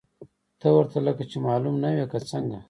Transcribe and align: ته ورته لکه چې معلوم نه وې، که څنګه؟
ته 0.59 0.67
ورته 0.75 0.97
لکه 1.07 1.23
چې 1.29 1.37
معلوم 1.47 1.75
نه 1.83 1.89
وې، 1.95 2.05
که 2.11 2.19
څنګه؟ 2.29 2.57